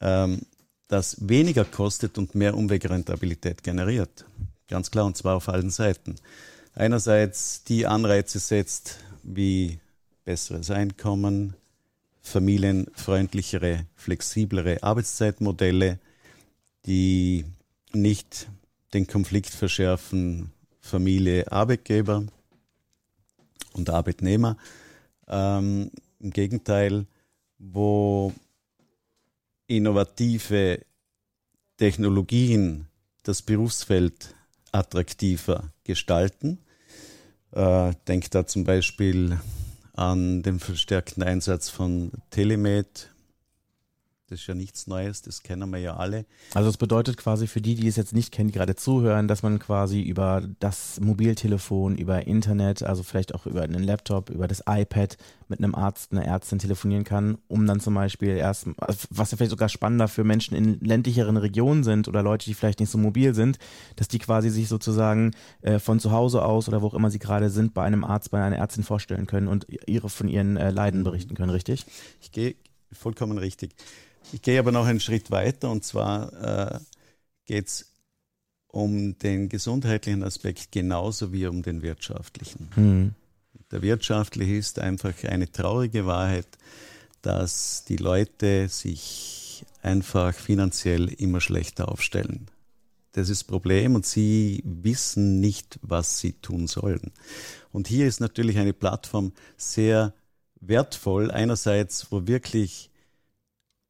ähm, 0.00 0.42
das 0.88 1.16
weniger 1.28 1.64
kostet 1.64 2.18
und 2.18 2.34
mehr 2.34 2.56
Umwegrentabilität 2.56 3.62
generiert. 3.62 4.24
Ganz 4.68 4.90
klar, 4.90 5.06
und 5.06 5.16
zwar 5.16 5.36
auf 5.36 5.48
allen 5.48 5.70
Seiten. 5.70 6.16
Einerseits 6.74 7.64
die 7.64 7.86
Anreize 7.86 8.38
setzt, 8.38 8.98
wie 9.22 9.78
besseres 10.24 10.70
Einkommen, 10.70 11.54
familienfreundlichere, 12.22 13.86
flexiblere 13.94 14.82
Arbeitszeitmodelle, 14.82 15.98
die 16.86 17.44
nicht 17.92 18.48
den 18.92 19.06
Konflikt 19.06 19.50
verschärfen 19.50 20.52
Familie, 20.80 21.50
Arbeitgeber 21.52 22.24
und 23.74 23.90
Arbeitnehmer. 23.90 24.56
Ähm, 25.26 25.90
Im 26.20 26.30
Gegenteil, 26.30 27.06
wo 27.58 28.32
innovative 29.68 30.84
Technologien 31.76 32.88
das 33.22 33.42
Berufsfeld 33.42 34.34
attraktiver 34.72 35.72
gestalten. 35.84 36.58
Äh, 37.52 37.92
denkt 38.08 38.34
da 38.34 38.46
zum 38.46 38.64
Beispiel 38.64 39.38
an 39.94 40.42
den 40.42 40.58
verstärkten 40.58 41.22
Einsatz 41.22 41.68
von 41.68 42.12
Telemed, 42.30 43.10
das 44.28 44.40
ist 44.40 44.46
ja 44.46 44.54
nichts 44.54 44.86
Neues, 44.86 45.22
das 45.22 45.42
kennen 45.42 45.70
wir 45.70 45.78
ja 45.78 45.96
alle. 45.96 46.26
Also 46.52 46.68
es 46.68 46.76
bedeutet 46.76 47.16
quasi 47.16 47.46
für 47.46 47.62
die, 47.62 47.74
die 47.74 47.88
es 47.88 47.96
jetzt 47.96 48.12
nicht 48.12 48.30
kennen, 48.30 48.48
die 48.48 48.54
gerade 48.54 48.76
zuhören, 48.76 49.26
dass 49.26 49.42
man 49.42 49.58
quasi 49.58 50.02
über 50.02 50.42
das 50.60 51.00
Mobiltelefon, 51.00 51.96
über 51.96 52.26
Internet, 52.26 52.82
also 52.82 53.02
vielleicht 53.02 53.34
auch 53.34 53.46
über 53.46 53.62
einen 53.62 53.82
Laptop, 53.82 54.28
über 54.28 54.46
das 54.46 54.62
iPad 54.68 55.16
mit 55.48 55.60
einem 55.60 55.74
Arzt, 55.74 56.12
einer 56.12 56.26
Ärztin 56.26 56.58
telefonieren 56.58 57.04
kann, 57.04 57.38
um 57.48 57.66
dann 57.66 57.80
zum 57.80 57.94
Beispiel 57.94 58.36
erst, 58.36 58.68
was 59.08 59.30
ja 59.30 59.38
vielleicht 59.38 59.50
sogar 59.50 59.70
spannender 59.70 60.08
für 60.08 60.24
Menschen 60.24 60.54
in 60.54 60.78
ländlicheren 60.80 61.38
Regionen 61.38 61.82
sind 61.82 62.06
oder 62.06 62.22
Leute, 62.22 62.44
die 62.44 62.54
vielleicht 62.54 62.80
nicht 62.80 62.90
so 62.90 62.98
mobil 62.98 63.34
sind, 63.34 63.58
dass 63.96 64.08
die 64.08 64.18
quasi 64.18 64.50
sich 64.50 64.68
sozusagen 64.68 65.30
äh, 65.62 65.78
von 65.78 66.00
zu 66.00 66.12
Hause 66.12 66.44
aus 66.44 66.68
oder 66.68 66.82
wo 66.82 66.88
auch 66.88 66.94
immer 66.94 67.10
sie 67.10 67.18
gerade 67.18 67.48
sind, 67.48 67.72
bei 67.72 67.84
einem 67.84 68.04
Arzt, 68.04 68.30
bei 68.30 68.42
einer 68.42 68.56
Ärztin 68.56 68.84
vorstellen 68.84 69.26
können 69.26 69.48
und 69.48 69.66
ihre 69.86 70.10
von 70.10 70.28
ihren 70.28 70.58
äh, 70.58 70.70
Leiden 70.70 71.02
berichten 71.02 71.34
können, 71.34 71.50
richtig? 71.50 71.86
Ich 72.20 72.30
gehe 72.30 72.56
vollkommen 72.92 73.38
richtig. 73.38 73.74
Ich 74.32 74.42
gehe 74.42 74.58
aber 74.58 74.72
noch 74.72 74.86
einen 74.86 75.00
Schritt 75.00 75.30
weiter 75.30 75.70
und 75.70 75.84
zwar 75.84 76.32
äh, 76.32 76.78
geht 77.46 77.68
es 77.68 77.92
um 78.68 79.18
den 79.18 79.48
gesundheitlichen 79.48 80.22
Aspekt 80.22 80.70
genauso 80.72 81.32
wie 81.32 81.46
um 81.46 81.62
den 81.62 81.82
wirtschaftlichen. 81.82 82.70
Mhm. 82.76 83.14
Der 83.70 83.82
wirtschaftliche 83.82 84.54
ist 84.54 84.78
einfach 84.78 85.12
eine 85.24 85.50
traurige 85.50 86.06
Wahrheit, 86.06 86.46
dass 87.22 87.84
die 87.84 87.96
Leute 87.96 88.68
sich 88.68 89.64
einfach 89.82 90.34
finanziell 90.34 91.08
immer 91.08 91.40
schlechter 91.40 91.88
aufstellen. 91.88 92.46
Das 93.12 93.28
ist 93.28 93.42
das 93.42 93.48
Problem 93.48 93.94
und 93.94 94.06
sie 94.06 94.62
wissen 94.64 95.40
nicht, 95.40 95.78
was 95.82 96.20
sie 96.20 96.34
tun 96.34 96.66
sollen. 96.66 97.12
Und 97.72 97.88
hier 97.88 98.06
ist 98.06 98.20
natürlich 98.20 98.58
eine 98.58 98.72
Plattform 98.72 99.32
sehr 99.56 100.14
wertvoll. 100.60 101.30
Einerseits, 101.30 102.12
wo 102.12 102.26
wirklich 102.26 102.87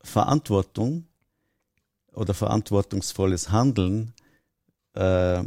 Verantwortung 0.02 1.06
oder 2.12 2.34
verantwortungsvolles 2.34 3.50
Handeln 3.50 4.12
äh, 4.94 5.44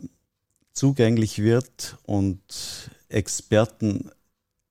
zugänglich 0.73 1.39
wird 1.39 1.97
und 2.03 2.41
Experten, 3.09 4.09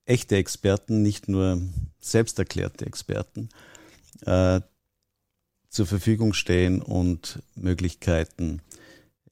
echte 0.06 0.36
Experten, 0.36 1.02
nicht 1.02 1.28
nur 1.28 1.60
selbsterklärte 2.00 2.86
Experten, 2.86 3.50
äh, 4.22 4.60
zur 5.68 5.86
Verfügung 5.86 6.32
stehen 6.32 6.82
und 6.82 7.42
Möglichkeiten 7.54 8.60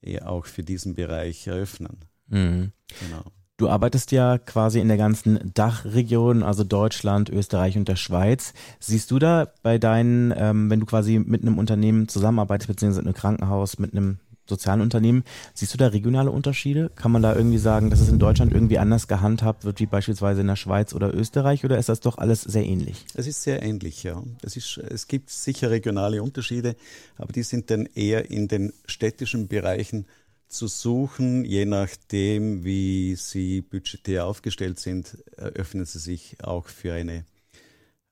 ja, 0.02 0.26
auch 0.26 0.46
für 0.46 0.62
diesen 0.62 0.94
Bereich 0.94 1.46
eröffnen. 1.46 1.98
Mhm. 2.28 2.72
Genau. 3.00 3.24
Du 3.58 3.68
arbeitest 3.68 4.12
ja 4.12 4.38
quasi 4.38 4.78
in 4.78 4.86
der 4.86 4.96
ganzen 4.96 5.52
Dachregion, 5.52 6.44
also 6.44 6.62
Deutschland, 6.62 7.28
Österreich 7.28 7.76
und 7.76 7.88
der 7.88 7.96
Schweiz. 7.96 8.54
Siehst 8.78 9.10
du 9.10 9.18
da 9.18 9.48
bei 9.64 9.78
deinen, 9.78 10.32
ähm, 10.36 10.70
wenn 10.70 10.78
du 10.78 10.86
quasi 10.86 11.18
mit 11.18 11.42
einem 11.42 11.58
Unternehmen 11.58 12.06
zusammenarbeitest, 12.06 12.68
beziehungsweise 12.68 13.00
mit 13.00 13.08
einem 13.08 13.20
Krankenhaus, 13.20 13.80
mit 13.80 13.92
einem 13.94 14.18
sozialen 14.48 14.80
Unternehmen, 14.80 15.24
siehst 15.54 15.74
du 15.74 15.76
da 15.76 15.88
regionale 15.88 16.30
Unterschiede? 16.30 16.92
Kann 16.94 17.10
man 17.10 17.20
da 17.20 17.34
irgendwie 17.34 17.58
sagen, 17.58 17.90
dass 17.90 17.98
es 17.98 18.08
in 18.08 18.20
Deutschland 18.20 18.52
irgendwie 18.52 18.78
anders 18.78 19.08
gehandhabt 19.08 19.64
wird, 19.64 19.80
wie 19.80 19.86
beispielsweise 19.86 20.42
in 20.42 20.46
der 20.46 20.54
Schweiz 20.54 20.94
oder 20.94 21.12
Österreich, 21.12 21.64
oder 21.64 21.78
ist 21.78 21.88
das 21.88 21.98
doch 21.98 22.16
alles 22.16 22.42
sehr 22.42 22.64
ähnlich? 22.64 23.06
Es 23.14 23.26
ist 23.26 23.42
sehr 23.42 23.60
ähnlich, 23.64 24.04
ja. 24.04 24.22
Es, 24.40 24.56
ist, 24.56 24.78
es 24.78 25.08
gibt 25.08 25.30
sicher 25.30 25.68
regionale 25.72 26.22
Unterschiede, 26.22 26.76
aber 27.16 27.32
die 27.32 27.42
sind 27.42 27.70
dann 27.72 27.86
eher 27.86 28.30
in 28.30 28.46
den 28.46 28.72
städtischen 28.86 29.48
Bereichen 29.48 30.06
zu 30.48 30.66
suchen, 30.66 31.44
je 31.44 31.64
nachdem, 31.64 32.64
wie 32.64 33.14
sie 33.16 33.60
budgetär 33.60 34.26
aufgestellt 34.26 34.78
sind, 34.78 35.18
öffnen 35.36 35.84
sie 35.84 35.98
sich 35.98 36.42
auch 36.42 36.68
für 36.68 36.94
eine 36.94 37.24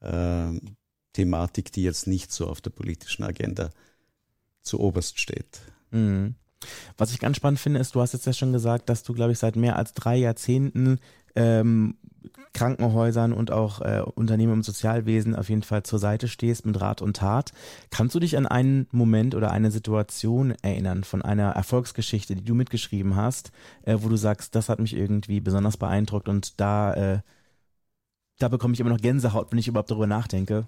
äh, 0.00 0.60
Thematik, 1.12 1.72
die 1.72 1.82
jetzt 1.82 2.06
nicht 2.06 2.32
so 2.32 2.46
auf 2.46 2.60
der 2.60 2.70
politischen 2.70 3.24
Agenda 3.24 3.70
zu 4.62 4.80
oberst 4.80 5.18
steht. 5.18 5.60
Mhm. 5.90 6.34
Was 6.98 7.12
ich 7.12 7.18
ganz 7.18 7.36
spannend 7.36 7.60
finde, 7.60 7.80
ist, 7.80 7.94
du 7.94 8.00
hast 8.00 8.12
jetzt 8.12 8.26
ja 8.26 8.32
schon 8.32 8.52
gesagt, 8.52 8.88
dass 8.88 9.02
du, 9.02 9.14
glaube 9.14 9.32
ich, 9.32 9.38
seit 9.38 9.56
mehr 9.56 9.76
als 9.76 9.92
drei 9.92 10.16
Jahrzehnten 10.16 10.98
ähm, 11.34 11.96
Krankenhäusern 12.52 13.32
und 13.32 13.50
auch 13.50 13.80
äh, 13.80 14.02
Unternehmen 14.14 14.54
im 14.54 14.62
Sozialwesen 14.62 15.34
auf 15.34 15.48
jeden 15.48 15.62
Fall 15.62 15.82
zur 15.82 15.98
Seite 15.98 16.28
stehst 16.28 16.66
mit 16.66 16.80
Rat 16.80 17.02
und 17.02 17.16
Tat. 17.16 17.52
Kannst 17.90 18.14
du 18.14 18.20
dich 18.20 18.36
an 18.36 18.46
einen 18.46 18.86
Moment 18.92 19.34
oder 19.34 19.50
eine 19.50 19.70
Situation 19.70 20.52
erinnern 20.62 21.04
von 21.04 21.22
einer 21.22 21.50
Erfolgsgeschichte, 21.50 22.34
die 22.36 22.44
du 22.44 22.54
mitgeschrieben 22.54 23.16
hast, 23.16 23.52
äh, 23.82 23.96
wo 24.00 24.08
du 24.08 24.16
sagst, 24.16 24.54
das 24.54 24.68
hat 24.68 24.78
mich 24.78 24.94
irgendwie 24.94 25.40
besonders 25.40 25.76
beeindruckt 25.76 26.28
und 26.28 26.60
da, 26.60 26.94
äh, 26.94 27.20
da 28.38 28.48
bekomme 28.48 28.74
ich 28.74 28.80
immer 28.80 28.90
noch 28.90 29.00
Gänsehaut, 29.00 29.50
wenn 29.50 29.58
ich 29.58 29.68
überhaupt 29.68 29.90
darüber 29.90 30.06
nachdenke? 30.06 30.66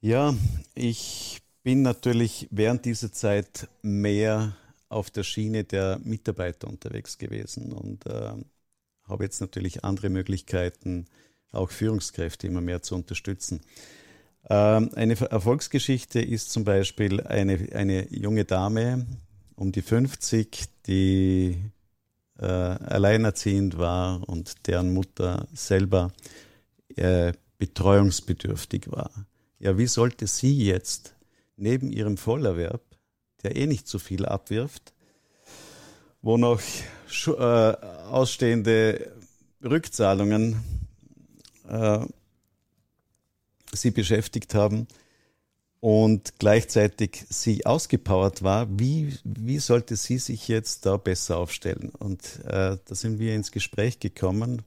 Ja, 0.00 0.34
ich 0.74 1.42
bin 1.62 1.82
natürlich 1.82 2.48
während 2.50 2.84
dieser 2.84 3.12
Zeit 3.12 3.68
mehr 3.82 4.56
auf 4.88 5.10
der 5.10 5.22
Schiene 5.22 5.64
der 5.64 6.00
Mitarbeiter 6.04 6.68
unterwegs 6.68 7.18
gewesen 7.18 7.72
und 7.72 8.04
äh, 8.06 8.34
habe 9.04 9.24
jetzt 9.24 9.40
natürlich 9.40 9.84
andere 9.84 10.08
Möglichkeiten, 10.08 11.06
auch 11.50 11.70
Führungskräfte 11.70 12.46
immer 12.46 12.60
mehr 12.60 12.82
zu 12.82 12.94
unterstützen. 12.94 13.60
Ähm, 14.48 14.90
eine 14.94 15.18
Erfolgsgeschichte 15.20 16.20
ist 16.20 16.50
zum 16.50 16.64
Beispiel 16.64 17.20
eine, 17.20 17.68
eine 17.74 18.08
junge 18.12 18.44
Dame 18.44 19.06
um 19.54 19.70
die 19.70 19.82
50, 19.82 20.64
die 20.86 21.62
äh, 22.38 22.44
alleinerziehend 22.44 23.78
war 23.78 24.28
und 24.28 24.66
deren 24.66 24.92
Mutter 24.92 25.46
selber 25.52 26.12
äh, 26.96 27.32
betreuungsbedürftig 27.58 28.90
war. 28.90 29.10
Ja, 29.58 29.78
wie 29.78 29.86
sollte 29.86 30.26
sie 30.26 30.64
jetzt 30.64 31.14
neben 31.56 31.92
ihrem 31.92 32.16
Vollerwerb, 32.16 32.82
der 33.44 33.54
eh 33.54 33.66
nicht 33.66 33.86
so 33.86 34.00
viel 34.00 34.26
abwirft, 34.26 34.92
wo 36.20 36.36
noch 36.36 36.60
äh, 37.26 37.76
ausstehende 38.10 39.12
Rückzahlungen 39.62 40.62
äh, 41.68 42.00
sie 43.72 43.90
beschäftigt 43.90 44.54
haben 44.54 44.86
und 45.80 46.38
gleichzeitig 46.38 47.24
sie 47.28 47.66
ausgepowert 47.66 48.42
war, 48.42 48.68
wie, 48.78 49.18
wie 49.24 49.58
sollte 49.58 49.96
sie 49.96 50.18
sich 50.18 50.46
jetzt 50.46 50.86
da 50.86 50.96
besser 50.96 51.38
aufstellen? 51.38 51.90
Und 51.98 52.22
äh, 52.44 52.76
da 52.84 52.94
sind 52.94 53.18
wir 53.18 53.34
ins 53.34 53.50
Gespräch 53.50 53.98
gekommen. 53.98 54.62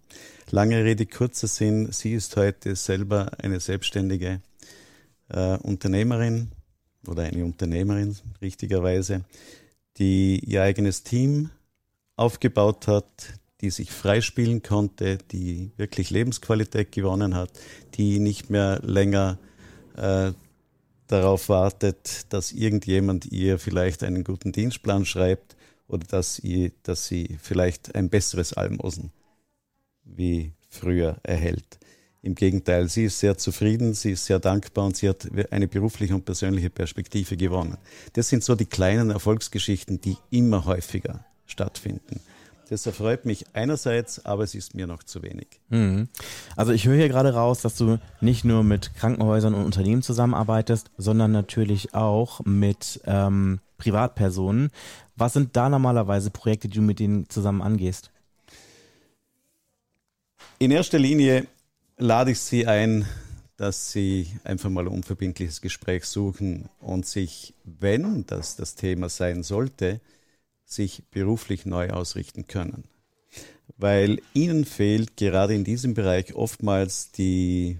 Lange 0.52 0.84
Rede, 0.84 1.06
kurzer 1.06 1.48
Sinn, 1.48 1.92
sie 1.92 2.14
ist 2.14 2.36
heute 2.36 2.76
selber 2.76 3.32
eine 3.38 3.62
selbstständige 3.62 4.42
äh, 5.30 5.58
Unternehmerin 5.58 6.52
oder 7.08 7.24
eine 7.24 7.46
Unternehmerin, 7.46 8.18
richtigerweise, 8.42 9.24
die 9.98 10.40
ihr 10.40 10.64
eigenes 10.64 11.04
Team 11.04 11.50
aufgebaut 12.16 12.88
hat, 12.88 13.40
die 13.62 13.70
sich 13.70 13.92
freispielen 13.92 14.62
konnte, 14.62 15.18
die 15.32 15.72
wirklich 15.78 16.10
Lebensqualität 16.10 16.92
gewonnen 16.92 17.36
hat, 17.36 17.52
die 17.96 18.20
nicht 18.20 18.50
mehr 18.50 18.80
länger 18.84 19.40
äh, 19.96 20.32
darauf 21.08 21.50
wartet, 21.50 22.34
dass 22.34 22.52
irgendjemand 22.52 23.26
ihr 23.32 23.60
vielleicht 23.60 24.04
einen 24.04 24.24
guten 24.24 24.52
Dienstplan 24.52 25.06
schreibt 25.06 25.56
oder 25.88 26.06
dass, 26.06 26.40
ihr, 26.40 26.72
dass 26.84 27.08
sie 27.08 27.38
vielleicht 27.42 27.96
ein 27.96 28.10
besseres 28.10 28.54
Almosen 28.54 29.12
wie 30.04 30.54
früher 30.70 31.18
erhält. 31.24 31.80
Im 32.22 32.34
Gegenteil, 32.34 32.90
sie 32.90 33.06
ist 33.06 33.20
sehr 33.20 33.38
zufrieden, 33.38 33.94
sie 33.94 34.12
ist 34.12 34.26
sehr 34.26 34.40
dankbar 34.40 34.86
und 34.86 34.98
sie 34.98 35.08
hat 35.08 35.28
eine 35.52 35.68
berufliche 35.68 36.16
und 36.16 36.26
persönliche 36.26 36.72
Perspektive 36.72 37.38
gewonnen. 37.38 37.78
Das 38.14 38.30
sind 38.30 38.44
so 38.44 38.56
die 38.56 38.66
kleinen 38.66 39.12
Erfolgsgeschichten, 39.12 40.02
die 40.02 40.18
immer 40.32 40.66
häufiger 40.66 41.24
stattfinden. 41.46 42.20
Das 42.70 42.86
erfreut 42.86 43.26
mich 43.26 43.46
einerseits, 43.54 44.26
aber 44.26 44.44
es 44.44 44.56
ist 44.56 44.74
mir 44.74 44.88
noch 44.88 45.04
zu 45.04 45.22
wenig. 45.22 45.48
Mhm. 45.70 46.10
Also 46.56 46.72
ich 46.72 46.88
höre 46.88 46.96
hier 46.96 47.10
gerade 47.10 47.34
raus, 47.34 47.62
dass 47.62 47.76
du 47.76 48.00
nicht 48.22 48.44
nur 48.44 48.64
mit 48.64 48.96
Krankenhäusern 48.96 49.54
und 49.54 49.66
Unternehmen 49.66 50.02
zusammenarbeitest, 50.02 50.90
sondern 50.98 51.32
natürlich 51.32 51.94
auch 51.94 52.42
mit 52.44 53.02
ähm, 53.06 53.60
Privatpersonen. 53.78 54.72
Was 55.16 55.34
sind 55.34 55.56
da 55.56 55.70
normalerweise 55.70 56.32
Projekte, 56.32 56.68
die 56.68 56.78
du 56.78 56.82
mit 56.82 57.00
denen 57.00 57.30
zusammen 57.30 57.62
angehst? 57.62 58.12
In 60.58 60.72
erster 60.72 61.00
Linie 61.00 61.48
lade 61.98 62.32
ich 62.32 62.40
Sie 62.40 62.66
ein, 62.66 63.06
dass 63.58 63.92
Sie 63.92 64.28
einfach 64.44 64.70
mal 64.70 64.86
ein 64.86 64.94
unverbindliches 64.94 65.62
Gespräch 65.62 66.06
suchen 66.06 66.70
und 66.80 67.06
sich, 67.06 67.54
wenn 67.64 68.26
das 68.26 68.56
das 68.56 68.76
Thema 68.76 69.10
sein 69.10 69.44
sollte, 69.44 70.02
sich 70.66 71.04
beruflich 71.12 71.66
neu 71.66 71.90
ausrichten 71.92 72.48
können. 72.48 72.86
Weil 73.78 74.22
ihnen 74.34 74.66
fehlt 74.66 75.18
gerade 75.18 75.54
in 75.54 75.64
diesem 75.64 75.94
Bereich 75.94 76.34
oftmals 76.34 77.12
die, 77.12 77.80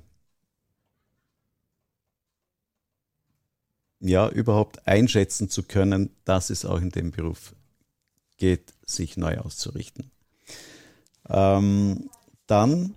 ja, 4.00 4.30
überhaupt 4.30 4.88
einschätzen 4.88 5.50
zu 5.50 5.64
können, 5.64 6.12
dass 6.26 6.50
es 6.50 6.66
auch 6.66 6.80
in 6.80 6.92
dem 6.92 7.12
Beruf 7.12 7.56
geht, 8.38 8.74
sich 8.86 9.18
neu 9.18 9.38
auszurichten. 9.38 10.12
Ähm, 11.30 12.10
dann 12.48 12.96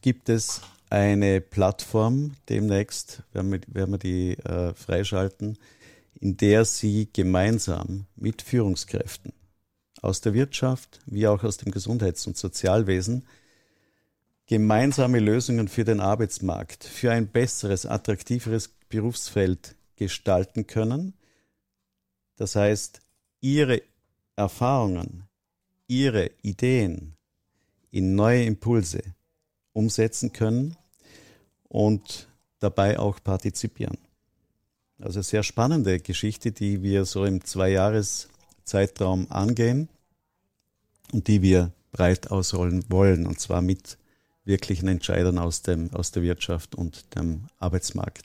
gibt 0.00 0.28
es 0.28 0.60
eine 0.90 1.40
Plattform 1.40 2.32
demnächst, 2.48 3.22
werden 3.32 3.52
wir, 3.52 3.60
werden 3.66 3.92
wir 3.92 3.98
die 3.98 4.38
äh, 4.38 4.74
freischalten, 4.74 5.58
in 6.24 6.38
der 6.38 6.64
sie 6.64 7.10
gemeinsam 7.12 8.06
mit 8.16 8.40
Führungskräften 8.40 9.34
aus 10.00 10.22
der 10.22 10.32
Wirtschaft 10.32 11.00
wie 11.04 11.26
auch 11.26 11.44
aus 11.44 11.58
dem 11.58 11.70
Gesundheits- 11.70 12.26
und 12.26 12.38
Sozialwesen 12.38 13.26
gemeinsame 14.46 15.18
Lösungen 15.18 15.68
für 15.68 15.84
den 15.84 16.00
Arbeitsmarkt, 16.00 16.84
für 16.84 17.12
ein 17.12 17.26
besseres, 17.26 17.84
attraktiveres 17.84 18.70
Berufsfeld 18.88 19.76
gestalten 19.96 20.66
können. 20.66 21.12
Das 22.36 22.56
heißt, 22.56 23.02
ihre 23.42 23.82
Erfahrungen, 24.34 25.28
ihre 25.88 26.30
Ideen 26.40 27.16
in 27.90 28.14
neue 28.14 28.44
Impulse 28.44 29.02
umsetzen 29.74 30.32
können 30.32 30.74
und 31.64 32.30
dabei 32.60 32.98
auch 32.98 33.22
partizipieren. 33.22 33.98
Also 35.00 35.22
sehr 35.22 35.42
spannende 35.42 35.98
Geschichte, 35.98 36.52
die 36.52 36.82
wir 36.82 37.04
so 37.04 37.24
im 37.24 37.44
Zwei-Jahres-Zeitraum 37.44 39.26
angehen 39.30 39.88
und 41.12 41.26
die 41.28 41.42
wir 41.42 41.72
breit 41.92 42.30
ausrollen 42.30 42.84
wollen, 42.88 43.26
und 43.26 43.40
zwar 43.40 43.60
mit 43.60 43.98
wirklichen 44.44 44.88
Entscheidern 44.88 45.38
aus, 45.38 45.62
dem, 45.62 45.92
aus 45.94 46.10
der 46.10 46.22
Wirtschaft 46.22 46.74
und 46.74 47.14
dem 47.16 47.44
Arbeitsmarkt. 47.58 48.24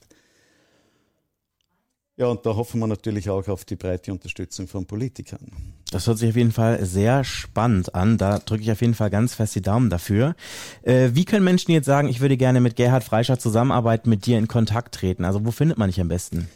Ja, 2.18 2.28
und 2.28 2.46
da 2.46 2.54
hoffen 2.54 2.82
wir 2.82 2.88
natürlich 2.88 3.30
auch 3.30 3.48
auf 3.48 3.64
die 3.64 3.78
breite 3.78 4.12
Unterstützung 4.12 4.68
von 4.68 4.86
Politikern. 4.86 5.74
Das 5.90 6.06
hört 6.06 6.18
sich 6.18 6.30
auf 6.32 6.36
jeden 6.36 6.52
Fall 6.52 6.86
sehr 6.86 7.24
spannend 7.24 7.96
an. 7.96 8.18
Da 8.18 8.40
drücke 8.40 8.62
ich 8.62 8.72
auf 8.72 8.82
jeden 8.82 8.94
Fall 8.94 9.10
ganz 9.10 9.36
fest 9.36 9.56
die 9.56 9.62
Daumen 9.62 9.90
dafür. 9.90 10.36
Äh, 10.82 11.12
wie 11.14 11.24
können 11.24 11.46
Menschen 11.46 11.72
jetzt 11.72 11.86
sagen, 11.86 12.10
ich 12.10 12.20
würde 12.20 12.36
gerne 12.36 12.60
mit 12.60 12.76
Gerhard 12.76 13.06
Freischer 13.06 13.40
zusammenarbeiten, 13.40 14.10
mit 14.10 14.26
dir 14.26 14.38
in 14.38 14.50
Kontakt 14.50 14.96
treten? 14.96 15.24
Also 15.24 15.46
wo 15.46 15.52
findet 15.52 15.78
man 15.78 15.90
dich 15.90 16.02
am 16.02 16.10
besten? 16.10 16.50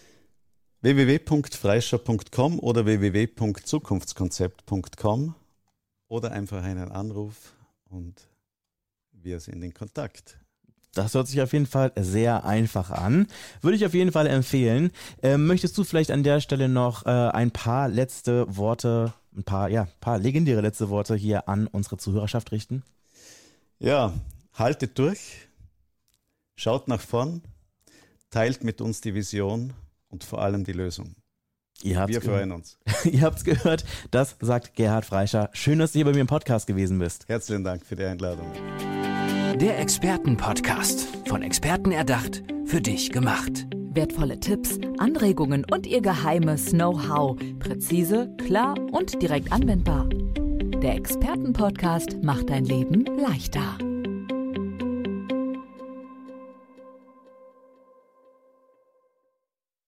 www.freischer.com 0.84 2.60
oder 2.60 2.86
www.zukunftskonzept.com 2.86 5.34
oder 6.10 6.32
einfach 6.34 6.62
einen 6.62 6.92
Anruf 6.92 7.56
und 7.90 8.28
wir 9.13 9.40
sind 9.40 9.63
in 9.63 9.74
Kontakt. 9.74 10.38
Das 10.94 11.13
hört 11.13 11.30
sich 11.30 11.42
auf 11.42 11.54
jeden 11.54 11.68
Fall 11.68 11.94
sehr 11.96 12.44
einfach 12.44 12.92
an. 12.92 13.28
Würde 13.62 13.78
ich 13.78 13.86
auf 13.86 13.93
jeden 13.93 14.12
Fall 14.12 14.28
empfehlen. 14.28 14.91
Ähm, 15.22 15.48
möchtest 15.48 15.78
du 15.78 15.86
vielleicht 15.86 16.12
an 16.12 16.24
der 16.24 16.41
Stelle 16.41 16.67
noch 16.67 17.06
äh, 17.06 17.10
ein 17.10 17.52
paar 17.52 17.88
letzte 17.88 18.58
Worte, 18.58 19.13
ein 19.38 19.46
paar, 19.46 19.69
ja, 19.69 19.88
paar 20.02 20.19
legendäre 20.19 20.60
letzte 20.60 20.89
Worte 20.89 21.15
hier 21.15 21.48
an 21.48 21.67
unsere 21.67 21.96
Zuhörerschaft 21.96 22.52
richten? 22.52 22.84
Ja, 23.80 24.12
haltet 24.54 25.00
durch, 25.00 25.48
schaut 26.58 26.89
nach 26.89 27.00
vorn, 27.00 27.41
teilt 28.32 28.65
mit 28.65 28.82
uns 28.82 29.00
die 29.00 29.15
Vision 29.15 29.72
und 30.13 30.23
vor 30.23 30.41
allem 30.41 30.63
die 30.63 30.71
Lösung. 30.71 31.15
Ihr 31.82 32.08
Wir 32.08 32.21
freuen 32.21 32.54
uns. 32.54 32.78
Ihr 33.04 33.21
habt 33.21 33.39
es 33.39 33.43
gehört, 33.43 33.84
das 34.12 34.38
sagt 34.39 34.76
Gerhard 34.76 35.06
Freischer. 35.06 35.49
Schön, 35.52 35.80
dass 35.80 35.91
du 35.91 35.97
hier 35.97 36.06
bei 36.06 36.13
mir 36.13 36.21
im 36.21 36.28
Podcast 36.28 36.67
gewesen 36.67 36.99
bist. 36.99 37.28
Herzlichen 37.28 37.63
Dank 37.63 37.86
für 37.86 37.95
die 37.95 38.06
Einladung. 38.06 38.47
Der 39.60 39.80
Expertenpodcast. 39.80 41.08
Von 41.28 41.41
Experten 41.41 41.91
erdacht, 41.91 42.43
für 42.65 42.80
dich 42.80 43.12
gemacht. 43.12 43.67
Wertvolle 43.93 44.39
Tipps, 44.39 44.80
Anregungen 44.97 45.65
und 45.69 45.86
ihr 45.86 46.02
geheimes 46.02 46.71
Know-how. 46.71 47.38
Präzise, 47.60 48.34
klar 48.38 48.76
und 48.91 49.21
direkt 49.21 49.52
anwendbar. 49.52 50.08
Der 50.82 50.95
Expertenpodcast 50.95 52.23
macht 52.23 52.49
dein 52.49 52.65
Leben 52.65 53.06
leichter. 53.17 53.78